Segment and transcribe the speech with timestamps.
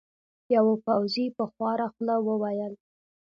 [0.55, 2.73] یوه پوځي په خواره خوله وویل.